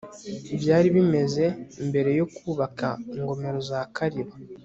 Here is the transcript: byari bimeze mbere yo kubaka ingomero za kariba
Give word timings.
byari 0.61 0.87
bimeze 0.95 1.45
mbere 1.87 2.11
yo 2.19 2.25
kubaka 2.35 2.87
ingomero 3.17 3.59
za 3.69 3.79
kariba 3.95 4.33